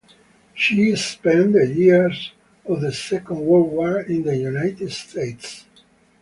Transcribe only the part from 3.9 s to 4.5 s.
in the